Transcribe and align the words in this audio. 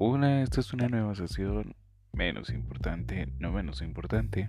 Hola, 0.00 0.42
esta 0.42 0.60
es 0.60 0.72
una 0.72 0.86
nueva 0.88 1.12
sesión, 1.16 1.74
menos 2.12 2.50
importante, 2.50 3.26
no 3.40 3.50
menos 3.50 3.82
importante. 3.82 4.48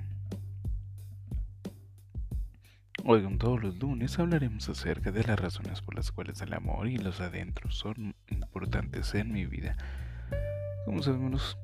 Oigan, 3.04 3.39
todos 3.39 3.59
los 3.63 3.79
lunes 3.79 4.20
hablaremos 4.20 4.70
acerca 4.70 5.12
de 5.12 5.23
las 5.23 5.39
razones 5.39 5.81
por 5.81 5.95
las 5.95 6.12
cuales 6.12 6.39
el 6.43 6.54
amor 6.54 6.88
y 6.88 6.99
los 6.99 7.20
adentros 7.20 7.75
son 7.75 8.13
importantes 8.27 9.16
en 9.16 9.31
mi 9.31 9.48
vida. 9.48 9.75
Como 10.85 11.02
sabemos, 11.02 11.57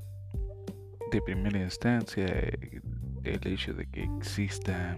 de 1.11 1.21
primera 1.21 1.59
instancia, 1.61 2.25
el 2.25 3.47
hecho 3.47 3.75
de 3.75 3.85
que 3.85 4.05
exista 4.17 4.97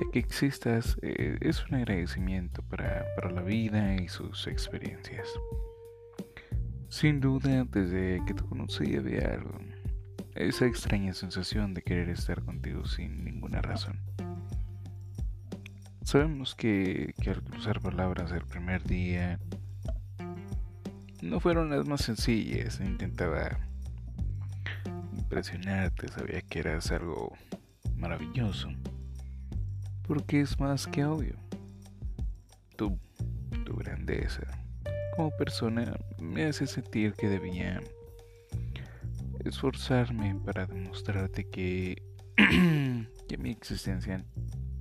de 0.00 0.10
que 0.10 0.20
existas 0.20 0.96
eh, 1.02 1.36
es 1.42 1.66
un 1.66 1.74
agradecimiento 1.74 2.62
para, 2.62 3.04
para 3.14 3.30
la 3.30 3.42
vida 3.42 3.94
y 3.96 4.08
sus 4.08 4.46
experiencias. 4.46 5.28
Sin 6.88 7.20
duda, 7.20 7.64
desde 7.64 8.24
que 8.26 8.34
te 8.34 8.42
conocí 8.42 8.96
había 8.96 9.40
esa 10.34 10.66
extraña 10.66 11.14
sensación 11.14 11.74
de 11.74 11.82
querer 11.82 12.08
estar 12.08 12.42
contigo 12.42 12.86
sin 12.86 13.24
ninguna 13.24 13.60
razón. 13.60 14.00
Sabemos 16.02 16.54
que, 16.54 17.14
que 17.20 17.30
al 17.30 17.42
cruzar 17.42 17.80
palabras 17.80 18.30
el 18.32 18.44
primer 18.44 18.84
día 18.84 19.40
no 21.22 21.40
fueron 21.40 21.70
las 21.70 21.86
más 21.86 22.02
sencillas, 22.02 22.80
intentaba 22.80 23.58
impresionarte, 25.16 26.08
sabía 26.08 26.40
que 26.42 26.60
eras 26.60 26.92
algo 26.92 27.32
maravilloso 27.96 28.68
porque 30.06 30.40
es 30.40 30.58
más 30.60 30.86
que 30.86 31.04
obvio. 31.04 31.36
Tu, 32.76 32.98
tu 33.64 33.76
grandeza 33.76 34.42
como 35.16 35.30
persona 35.36 35.96
me 36.20 36.44
hace 36.44 36.66
sentir 36.66 37.14
que 37.14 37.28
debía 37.28 37.80
esforzarme 39.44 40.34
para 40.44 40.66
demostrarte 40.66 41.48
que, 41.48 42.02
que 43.28 43.38
mi 43.38 43.50
existencia 43.50 44.24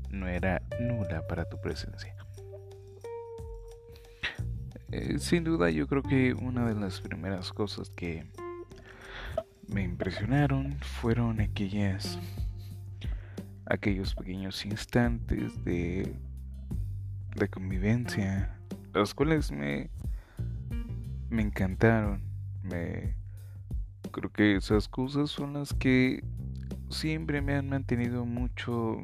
no 0.09 0.27
era 0.27 0.61
nula 0.79 1.25
para 1.27 1.45
tu 1.45 1.59
presencia. 1.61 2.15
Eh, 4.91 5.19
sin 5.19 5.43
duda 5.43 5.69
yo 5.69 5.87
creo 5.87 6.03
que 6.03 6.33
una 6.33 6.65
de 6.67 6.75
las 6.75 7.01
primeras 7.01 7.51
cosas 7.51 7.89
que 7.89 8.25
me 9.67 9.83
impresionaron 9.83 10.77
fueron 10.79 11.41
aquellas 11.41 12.19
aquellos 13.65 14.13
pequeños 14.13 14.63
instantes 14.65 15.63
de, 15.63 16.15
de 17.35 17.47
convivencia, 17.49 18.59
los 18.93 19.15
cuales 19.15 19.51
me, 19.51 19.89
me 21.35 21.41
encantaron. 21.41 22.21
Me, 22.63 23.15
creo 24.11 24.31
que 24.31 24.55
esas 24.55 24.87
cosas 24.87 25.29
son 25.29 25.53
las 25.53 25.73
que 25.73 26.23
siempre 26.89 27.41
me 27.41 27.55
han 27.55 27.69
mantenido 27.69 28.25
mucho 28.25 28.97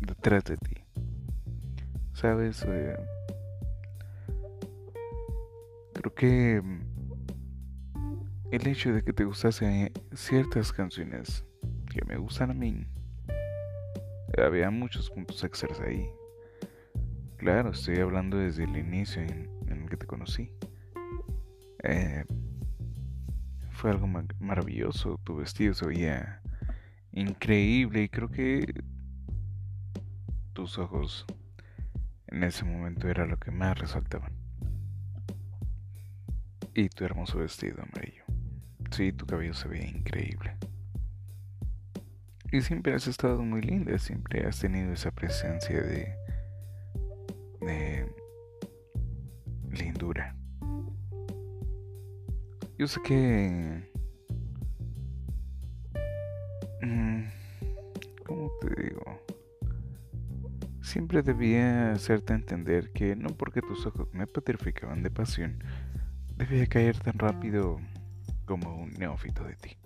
detrás 0.00 0.44
de 0.44 0.56
ti. 0.56 0.76
¿Sabes? 2.14 2.64
Eh, 2.66 2.96
creo 5.92 6.14
que 6.14 6.62
el 8.52 8.66
hecho 8.66 8.92
de 8.92 9.02
que 9.02 9.12
te 9.12 9.24
gustasen 9.24 9.92
ciertas 10.14 10.72
canciones 10.72 11.44
que 11.90 12.04
me 12.06 12.16
gustan 12.16 12.50
a 12.50 12.54
mí 12.54 12.86
había 14.42 14.70
muchos 14.70 15.10
puntos 15.10 15.42
extras 15.44 15.80
ahí. 15.80 16.10
Claro, 17.36 17.70
estoy 17.70 17.98
hablando 17.98 18.36
desde 18.36 18.64
el 18.64 18.76
inicio 18.76 19.22
en, 19.22 19.50
el 19.68 19.88
que 19.88 19.96
te 19.96 20.06
conocí. 20.06 20.50
Eh, 21.88 22.24
fue 23.70 23.90
algo 23.90 24.08
maravilloso. 24.40 25.20
Tu 25.22 25.36
vestido 25.36 25.72
se 25.72 25.86
veía 25.86 26.40
increíble 27.12 28.02
y 28.02 28.08
creo 28.08 28.28
que 28.28 28.82
tus 30.52 30.78
ojos 30.78 31.26
en 32.26 32.42
ese 32.42 32.64
momento 32.64 33.08
era 33.08 33.24
lo 33.24 33.38
que 33.38 33.52
más 33.52 33.78
resaltaban. 33.78 34.32
Y 36.74 36.88
tu 36.88 37.04
hermoso 37.04 37.38
vestido 37.38 37.82
amarillo. 37.82 38.24
Sí, 38.90 39.12
tu 39.12 39.24
cabello 39.24 39.54
se 39.54 39.68
veía 39.68 39.88
increíble. 39.88 40.56
Y 42.50 42.62
siempre 42.62 42.94
has 42.94 43.06
estado 43.06 43.42
muy 43.42 43.60
linda, 43.60 43.96
siempre 43.98 44.46
has 44.46 44.58
tenido 44.58 44.92
esa 44.92 45.12
presencia 45.12 45.80
de, 45.82 46.14
de 47.60 47.95
Yo 52.78 52.86
sé 52.86 53.00
que... 53.02 53.90
Mm, 56.82 57.24
¿Cómo 58.26 58.50
te 58.60 58.82
digo? 58.82 59.22
Siempre 60.82 61.22
debía 61.22 61.92
hacerte 61.92 62.34
entender 62.34 62.92
que 62.92 63.16
no 63.16 63.30
porque 63.30 63.62
tus 63.62 63.86
ojos 63.86 64.08
me 64.12 64.26
petrificaban 64.26 65.02
de 65.02 65.10
pasión, 65.10 65.64
debía 66.36 66.66
caer 66.66 66.98
tan 66.98 67.18
rápido 67.18 67.80
como 68.44 68.76
un 68.76 68.90
neófito 68.90 69.42
de 69.44 69.56
ti. 69.56 69.76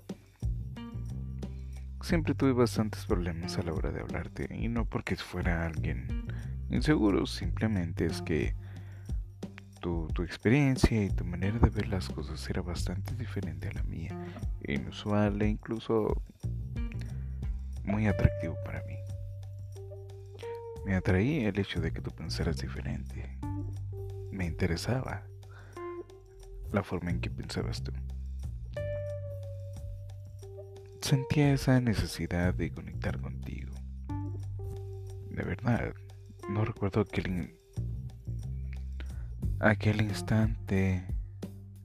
Siempre 2.03 2.35
tuve 2.35 2.53
bastantes 2.53 3.07
problemas 3.07 3.57
a 3.57 3.63
la 3.63 3.73
hora 3.73 3.93
de 3.93 4.01
hablarte 4.01 4.49
y 4.53 4.69
no 4.69 4.85
porque 4.85 5.15
fuera 5.15 5.65
alguien 5.65 6.25
inseguro, 6.71 7.25
simplemente 7.27 8.07
es 8.07 8.21
que 8.21 8.55
tu, 10.13 10.23
experiencia 10.23 11.05
y 11.05 11.11
tu 11.11 11.25
manera 11.25 11.59
de 11.59 11.71
ver 11.71 11.89
las 11.89 12.09
cosas 12.09 12.49
era 12.49 12.63
bastante 12.63 13.15
diferente 13.15 13.69
a 13.69 13.73
la 13.73 13.83
mía, 13.85 14.17
inusual 14.67 15.41
e 15.43 15.49
incluso 15.49 16.23
muy 17.85 18.07
atractivo 18.07 18.57
para 18.65 18.83
mí. 18.85 18.97
Me 20.85 20.95
atraía 20.95 21.49
el 21.49 21.59
hecho 21.59 21.81
de 21.81 21.93
que 21.93 22.01
tú 22.01 22.11
pensaras 22.11 22.59
diferente. 22.59 23.39
Me 24.31 24.47
interesaba 24.47 25.23
la 26.73 26.83
forma 26.83 27.11
en 27.11 27.21
que 27.21 27.31
pensabas 27.31 27.83
tú 27.83 27.93
sentía 31.11 31.53
esa 31.53 31.81
necesidad 31.81 32.55
de 32.55 32.71
conectar 32.71 33.21
contigo. 33.21 33.75
De 35.31 35.43
verdad, 35.43 35.93
no 36.49 36.65
recuerdo 36.65 37.01
aquel, 37.01 37.59
aquel 39.61 40.03
instante 40.03 41.05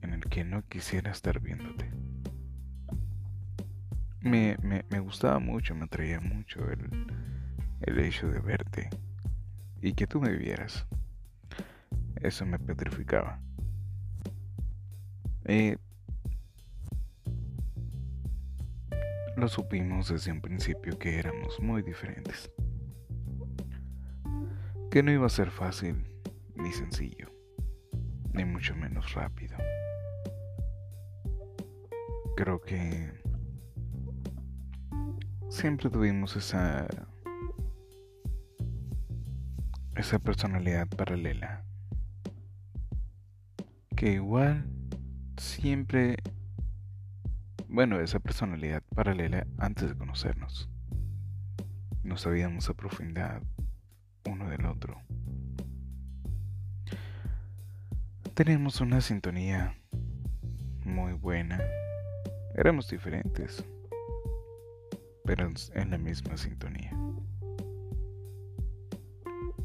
en 0.02 0.12
el 0.12 0.20
que 0.24 0.44
no 0.44 0.66
quisiera 0.66 1.12
estar 1.12 1.40
viéndote. 1.40 1.90
Me, 4.20 4.56
me, 4.62 4.84
me 4.90 4.98
gustaba 5.00 5.38
mucho, 5.38 5.74
me 5.74 5.84
atraía 5.84 6.20
mucho 6.20 6.68
el, 6.70 7.06
el 7.82 7.98
hecho 8.00 8.28
de 8.28 8.40
verte 8.40 8.90
y 9.80 9.92
que 9.92 10.06
tú 10.06 10.20
me 10.20 10.32
vieras. 10.36 10.86
Eso 12.16 12.44
me 12.46 12.58
petrificaba. 12.58 13.40
Eh, 15.44 15.76
Lo 19.36 19.48
supimos 19.48 20.08
desde 20.08 20.32
un 20.32 20.40
principio 20.40 20.98
que 20.98 21.18
éramos 21.18 21.60
muy 21.60 21.82
diferentes. 21.82 22.50
Que 24.90 25.02
no 25.02 25.12
iba 25.12 25.26
a 25.26 25.28
ser 25.28 25.50
fácil 25.50 26.06
ni 26.54 26.72
sencillo, 26.72 27.30
ni 28.36 28.44
mucho 28.44 28.76
menos 28.76 29.14
rápido. 29.14 29.56
Creo 32.36 32.60
que 32.60 33.10
siempre 35.48 35.88
tuvimos 35.88 36.36
esa 36.36 36.86
esa 39.96 40.18
personalidad 40.18 40.86
paralela 40.88 41.64
que 43.96 44.12
igual 44.12 44.68
siempre 45.38 46.16
bueno, 47.68 48.00
esa 48.00 48.20
personalidad 48.20 48.82
paralela 48.94 49.46
antes 49.58 49.88
de 49.88 49.96
conocernos. 49.96 50.70
No 52.04 52.16
sabíamos 52.16 52.68
a 52.68 52.74
profundidad 52.74 53.42
uno 54.24 54.48
del 54.48 54.66
otro. 54.66 55.00
Teníamos 58.36 58.82
una 58.82 59.00
sintonía 59.00 59.74
muy 60.84 61.14
buena. 61.14 61.58
Éramos 62.54 62.86
diferentes, 62.90 63.64
pero 65.24 65.50
en 65.72 65.90
la 65.90 65.96
misma 65.96 66.36
sintonía. 66.36 66.92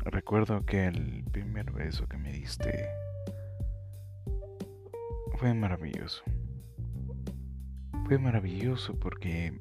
Recuerdo 0.05 0.65
que 0.65 0.85
el 0.87 1.25
primer 1.33 1.73
beso 1.73 2.07
que 2.07 2.15
me 2.17 2.31
diste 2.31 2.87
fue 5.37 5.53
maravilloso 5.53 6.23
fue 8.05 8.17
maravilloso 8.19 8.97
porque 8.97 9.53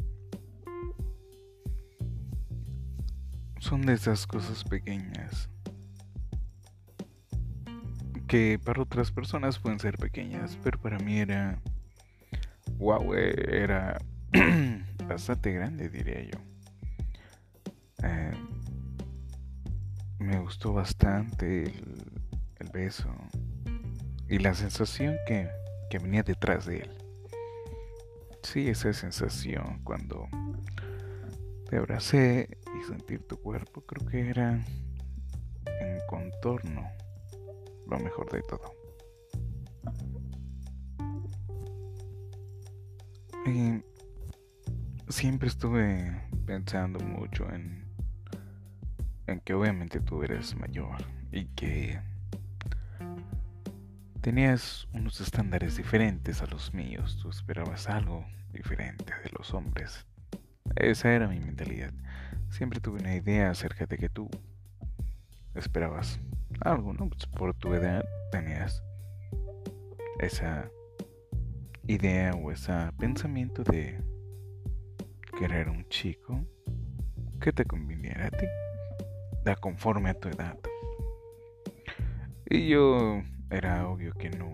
son 3.58 3.82
de 3.82 3.94
esas 3.94 4.24
cosas 4.28 4.62
pequeñas 4.62 5.50
que 8.30 8.60
para 8.64 8.82
otras 8.82 9.10
personas 9.10 9.58
pueden 9.58 9.80
ser 9.80 9.98
pequeñas, 9.98 10.56
pero 10.62 10.78
para 10.78 11.00
mí 11.00 11.18
era, 11.18 11.58
wow, 12.78 13.12
era 13.12 14.00
bastante 15.08 15.50
grande, 15.50 15.88
diría 15.88 16.22
yo. 16.22 16.38
Eh, 18.04 18.30
me 20.20 20.38
gustó 20.38 20.72
bastante 20.72 21.64
el, 21.64 22.70
beso 22.72 23.12
y 24.28 24.38
la 24.38 24.54
sensación 24.54 25.16
que, 25.26 25.48
que 25.90 25.98
venía 25.98 26.22
detrás 26.22 26.66
de 26.66 26.82
él. 26.82 26.90
Sí, 28.44 28.68
esa 28.68 28.92
sensación 28.92 29.80
cuando 29.82 30.28
te 31.68 31.78
abracé 31.78 32.58
y 32.80 32.86
sentir 32.86 33.26
tu 33.26 33.38
cuerpo, 33.38 33.80
creo 33.80 34.06
que 34.08 34.30
era 34.30 34.64
en 35.80 35.98
contorno 36.08 36.88
lo 37.90 37.98
mejor 37.98 38.30
de 38.30 38.42
todo. 38.42 38.72
Y 43.46 43.82
siempre 45.08 45.48
estuve 45.48 46.22
pensando 46.46 47.00
mucho 47.00 47.50
en, 47.50 47.84
en 49.26 49.40
que 49.40 49.54
obviamente 49.54 50.00
tú 50.00 50.22
eres 50.22 50.56
mayor 50.56 51.04
y 51.32 51.46
que 51.46 52.00
tenías 54.20 54.86
unos 54.92 55.20
estándares 55.20 55.76
diferentes 55.76 56.42
a 56.42 56.46
los 56.46 56.74
míos, 56.74 57.18
tú 57.20 57.30
esperabas 57.30 57.88
algo 57.88 58.24
diferente 58.52 59.12
de 59.24 59.30
los 59.36 59.54
hombres. 59.54 60.06
Esa 60.76 61.12
era 61.12 61.26
mi 61.26 61.40
mentalidad. 61.40 61.92
Siempre 62.50 62.80
tuve 62.80 63.00
una 63.00 63.14
idea 63.14 63.50
acerca 63.50 63.86
de 63.86 63.96
que 63.96 64.08
tú 64.08 64.28
esperabas 65.54 66.20
algo, 66.60 66.92
¿no? 66.92 67.08
Pues 67.08 67.26
por 67.26 67.54
tu 67.54 67.74
edad 67.74 68.04
tenías 68.30 68.82
esa 70.20 70.70
idea 71.86 72.32
o 72.34 72.52
ese 72.52 72.72
pensamiento 72.98 73.64
de 73.64 74.02
querer 75.38 75.68
un 75.68 75.88
chico 75.88 76.44
que 77.40 77.52
te 77.52 77.64
conviniera 77.64 78.26
a 78.26 78.30
ti, 78.30 78.46
da 79.44 79.56
conforme 79.56 80.10
a 80.10 80.14
tu 80.14 80.28
edad. 80.28 80.58
Y 82.48 82.68
yo 82.68 83.22
era 83.50 83.88
obvio 83.88 84.12
que 84.12 84.30
no, 84.30 84.52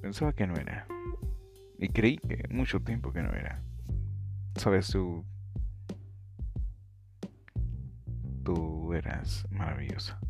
pensaba 0.00 0.32
que 0.32 0.46
no 0.46 0.54
era. 0.54 0.86
Y 1.78 1.88
creí 1.88 2.18
que 2.18 2.44
mucho 2.50 2.80
tiempo 2.80 3.12
que 3.12 3.22
no 3.22 3.32
era. 3.32 3.62
Sabes, 4.56 4.88
tú. 4.88 5.24
Tú 8.44 8.92
eras 8.94 9.46
maravillosa. 9.50 10.20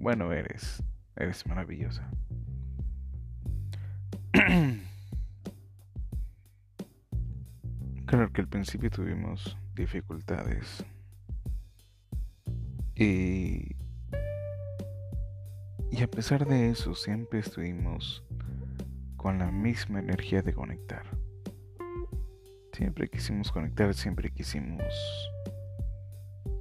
Bueno, 0.00 0.32
eres. 0.32 0.82
Eres 1.14 1.46
maravillosa. 1.46 2.10
claro 8.06 8.32
que 8.32 8.40
al 8.40 8.48
principio 8.48 8.88
tuvimos 8.90 9.58
dificultades. 9.74 10.86
Y. 12.96 13.76
Y 15.90 16.02
a 16.02 16.08
pesar 16.10 16.46
de 16.46 16.70
eso, 16.70 16.94
siempre 16.94 17.40
estuvimos 17.40 18.24
con 19.18 19.38
la 19.38 19.50
misma 19.50 19.98
energía 19.98 20.40
de 20.40 20.54
conectar. 20.54 21.04
Siempre 22.72 23.10
quisimos 23.10 23.52
conectar, 23.52 23.92
siempre 23.92 24.30
quisimos 24.30 24.94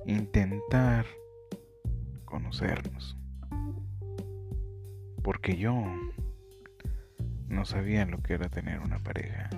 intentar 0.05 1.05
conocernos. 2.25 3.18
Porque 5.23 5.57
yo 5.57 5.73
no 7.47 7.65
sabía 7.65 8.05
lo 8.05 8.21
que 8.21 8.33
era 8.33 8.49
tener 8.49 8.79
una 8.79 8.99
pareja. 8.99 9.49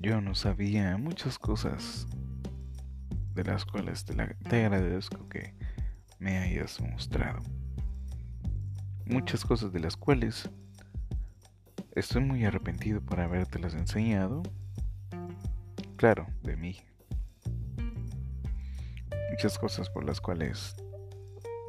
Yo 0.00 0.20
no 0.20 0.34
sabía 0.34 0.96
muchas 0.96 1.38
cosas 1.38 2.06
de 3.34 3.44
las 3.44 3.64
cuales 3.64 4.04
te, 4.04 4.64
agradezco 4.64 5.28
que 5.28 5.54
me 6.18 6.38
hayas 6.38 6.80
mostrado. 6.80 7.40
Muchas 9.06 9.44
cosas 9.44 9.72
de 9.72 9.80
las 9.80 9.96
cuales 9.96 10.50
Estoy 11.94 12.22
muy 12.22 12.42
arrepentido 12.46 13.02
por 13.02 13.20
habértelas 13.20 13.74
enseñado. 13.74 14.42
Claro, 15.96 16.26
de 16.42 16.56
mí. 16.56 16.78
Muchas 19.30 19.58
cosas 19.58 19.90
por 19.90 20.02
las 20.02 20.18
cuales 20.18 20.74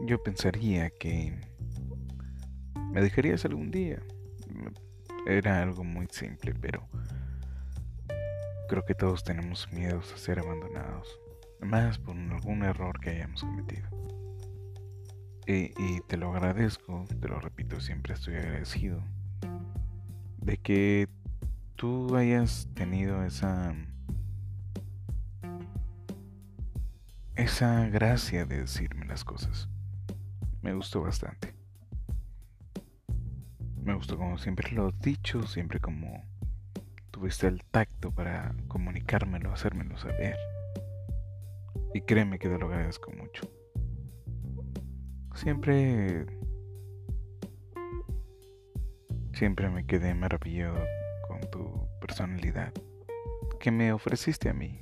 yo 0.05 0.23
pensaría 0.23 0.89
que 0.91 1.37
me 2.93 3.01
dejarías 3.01 3.43
algún 3.43 3.71
día. 3.71 3.99
Era 5.25 5.63
algo 5.63 5.83
muy 5.83 6.07
simple, 6.11 6.53
pero 6.53 6.87
creo 8.69 8.85
que 8.85 8.93
todos 8.93 9.23
tenemos 9.23 9.67
miedos 9.73 10.13
a 10.13 10.17
ser 10.17 10.39
abandonados. 10.39 11.07
Más 11.59 11.97
por 11.97 12.15
algún 12.15 12.63
error 12.63 12.99
que 12.99 13.09
hayamos 13.09 13.41
cometido. 13.41 13.89
Y, 15.47 15.73
y 15.81 16.01
te 16.07 16.17
lo 16.17 16.31
agradezco, 16.31 17.05
te 17.19 17.27
lo 17.27 17.39
repito, 17.39 17.81
siempre 17.81 18.13
estoy 18.13 18.35
agradecido 18.35 19.03
de 20.37 20.57
que 20.57 21.09
tú 21.75 22.15
hayas 22.15 22.69
tenido 22.75 23.23
esa 23.23 23.73
esa 27.35 27.87
gracia 27.87 28.45
de 28.45 28.59
decirme 28.59 29.05
las 29.05 29.23
cosas. 29.23 29.67
Me 30.61 30.73
gustó 30.73 31.01
bastante. 31.01 31.52
Me 33.83 33.93
gustó 33.93 34.17
como 34.17 34.37
siempre 34.37 34.71
lo 34.71 34.87
has 34.87 34.99
dicho, 35.01 35.43
siempre 35.43 35.79
como 35.79 36.23
tuviste 37.11 37.47
el 37.47 37.63
tacto 37.65 38.11
para 38.11 38.55
comunicármelo, 38.67 39.51
hacérmelo 39.51 39.97
saber. 39.97 40.37
Y 41.93 42.01
créeme 42.01 42.39
que 42.39 42.47
te 42.47 42.57
lo 42.57 42.67
agradezco 42.67 43.11
mucho. 43.11 43.43
Siempre 45.35 46.25
Siempre 49.33 49.69
me 49.69 49.85
quedé 49.85 50.13
maravillado 50.13 50.79
con 51.27 51.41
tu 51.51 51.87
personalidad 51.99 52.71
que 53.59 53.71
me 53.71 53.91
ofreciste 53.91 54.49
a 54.49 54.53
mí. 54.53 54.79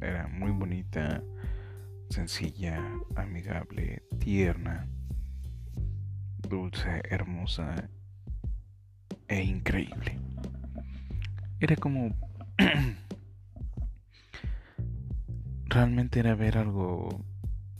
Era 0.00 0.26
muy 0.26 0.50
bonita, 0.50 1.22
sencilla, 2.08 2.82
amigable, 3.14 4.02
tierna, 4.18 4.88
dulce, 6.38 7.02
hermosa 7.10 7.90
e 9.28 9.42
increíble. 9.42 10.18
Era 11.60 11.76
como... 11.76 12.16
Realmente 15.66 16.20
era 16.20 16.34
ver 16.34 16.58
algo 16.58 17.24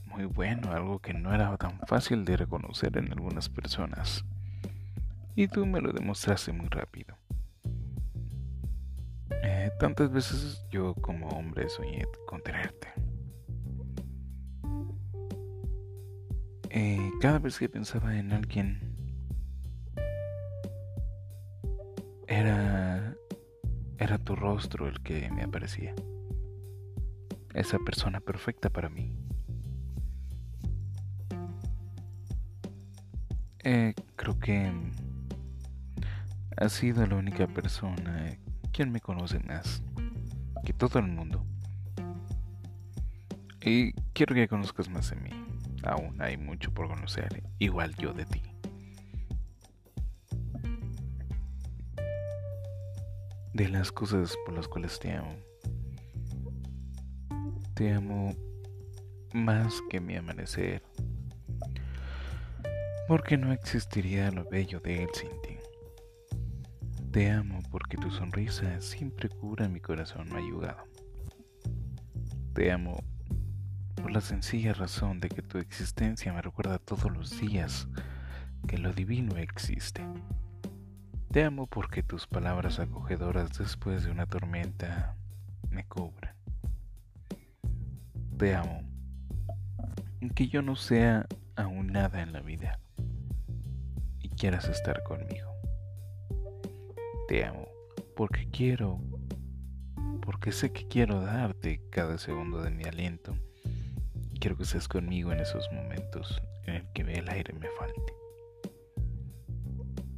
muy 0.05 0.27
bueno, 0.27 0.73
algo 0.73 1.01
que 1.01 1.15
no 1.15 1.35
era 1.35 1.57
tan 1.57 1.81
fácil 1.87 2.25
de 2.25 2.37
reconocer 2.37 2.97
en 2.99 3.11
algunas 3.13 3.49
personas 3.49 4.25
y 5.39 5.47
tú 5.47 5.65
me 5.65 5.81
lo 5.81 5.93
demostraste 5.93 6.51
muy 6.51 6.67
rápido. 6.67 7.17
Eh, 9.41 9.71
tantas 9.79 10.11
veces 10.11 10.67
yo 10.69 10.95
como 10.95 11.29
hombre 11.29 11.69
soñé 11.69 12.05
con 12.27 12.43
tenerte. 12.43 12.89
Eh, 16.71 17.11
cada 17.21 17.39
vez 17.39 17.57
que 17.57 17.69
pensaba 17.69 18.19
en 18.19 18.33
alguien, 18.33 18.88
era, 22.29 23.17
era 23.97 24.19
tu 24.19 24.37
rostro 24.37 24.87
el 24.87 25.01
que 25.01 25.31
me 25.31 25.43
aparecía. 25.43 25.95
Esa 27.55 27.79
persona 27.79 28.21
perfecta 28.21 28.71
para 28.71 28.89
mí. 28.89 29.13
Eh, 33.65 33.95
creo 34.15 34.39
que 34.39 34.71
has 36.57 36.73
sido 36.73 37.05
la 37.07 37.17
única 37.17 37.47
persona 37.47 38.39
quien 38.73 38.93
me 38.93 39.01
conoce 39.01 39.41
más 39.41 39.83
que 40.65 40.73
todo 40.73 40.99
el 40.99 41.07
mundo. 41.07 41.45
Y 43.63 43.93
quiero 44.13 44.35
que 44.35 44.49
conozcas 44.49 44.89
más 44.89 45.11
de 45.11 45.17
mí. 45.17 45.31
Aún 45.83 46.21
hay 46.21 46.37
mucho 46.37 46.73
por 46.73 46.89
conocer, 46.89 47.43
igual 47.59 47.95
yo 47.97 48.13
de 48.13 48.27
ti. 48.27 48.48
De 53.59 53.69
las 53.69 53.91
cosas 53.91 54.37
por 54.45 54.55
las 54.55 54.69
cuales 54.69 55.01
te 55.01 55.11
amo. 55.11 55.35
Te 57.75 57.93
amo 57.93 58.33
más 59.33 59.83
que 59.91 59.99
mi 59.99 60.15
amanecer. 60.15 60.81
Porque 63.09 63.37
no 63.37 63.53
existiría 63.53 64.31
lo 64.31 64.49
bello 64.49 64.79
de 64.79 65.03
él 65.03 65.09
sin 65.13 65.31
ti. 65.43 65.57
Te 67.11 67.33
amo 67.33 67.59
porque 67.69 67.97
tu 67.97 68.13
sonrisa 68.13 68.81
siempre 68.81 69.29
cura 69.29 69.69
mi 69.69 69.81
corazón 69.81 70.29
mayugado. 70.29 70.85
Te 72.55 72.71
amo 72.71 73.03
por 73.97 74.13
la 74.13 74.21
sencilla 74.21 74.73
razón 74.73 75.19
de 75.19 75.31
que 75.31 75.43
tu 75.43 75.59
existencia 75.59 76.33
me 76.33 76.43
recuerda 76.43 76.79
todos 76.79 77.11
los 77.11 77.41
días 77.41 77.89
que 78.69 78.79
lo 78.79 78.93
divino 78.93 79.37
existe. 79.37 80.07
Te 81.31 81.45
amo 81.45 81.67
porque 81.67 82.03
tus 82.03 82.27
palabras 82.27 82.79
acogedoras 82.79 83.59
después 83.59 84.03
de 84.03 84.11
una 84.11 84.25
tormenta 84.25 85.15
me 85.69 85.85
cubren. 85.85 86.33
Te 88.39 88.55
amo, 88.55 88.83
aunque 90.23 90.49
yo 90.49 90.63
no 90.63 90.75
sea 90.75 91.27
aún 91.55 91.89
nada 91.89 92.23
en 92.23 92.33
la 92.33 92.41
vida 92.41 92.81
y 94.21 94.31
quieras 94.31 94.71
estar 94.71 95.03
conmigo. 95.03 95.53
Te 97.29 97.45
amo 97.45 97.69
porque 98.17 98.49
quiero, 98.49 98.99
porque 100.25 100.51
sé 100.51 100.73
que 100.73 100.89
quiero 100.89 101.21
darte 101.21 101.83
cada 101.91 102.17
segundo 102.17 102.63
de 102.63 102.71
mi 102.71 102.85
aliento. 102.85 103.37
Quiero 104.41 104.57
que 104.57 104.63
estés 104.63 104.89
conmigo 104.89 105.31
en 105.31 105.41
esos 105.41 105.71
momentos 105.73 106.41
en 106.65 106.77
el 106.77 106.89
que 106.95 107.03
el 107.03 107.29
aire 107.29 107.53
me 107.53 107.69
falte. 107.79 108.28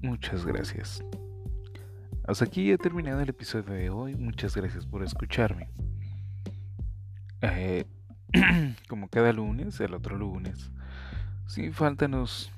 Muchas 0.02 0.46
gracias. 0.46 1.04
Hasta 2.26 2.44
aquí 2.44 2.70
he 2.70 2.78
terminado 2.78 3.20
el 3.20 3.28
episodio 3.28 3.74
de 3.74 3.90
hoy. 3.90 4.14
Muchas 4.16 4.56
gracias 4.56 4.86
por 4.86 5.02
escucharme. 5.02 5.68
Eh, 7.42 7.84
como 8.88 9.08
cada 9.08 9.32
lunes, 9.32 9.80
el 9.80 9.94
otro 9.94 10.16
lunes, 10.16 10.70
sin 11.46 11.72
falta 11.72 12.08
nos 12.08 12.52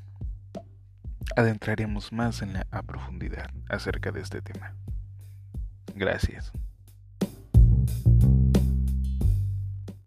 adentraremos 1.36 2.12
más 2.12 2.42
en 2.42 2.52
la 2.52 2.82
profundidad 2.86 3.50
acerca 3.68 4.12
de 4.12 4.20
este 4.20 4.42
tema. 4.42 4.74
Gracias. 5.94 6.52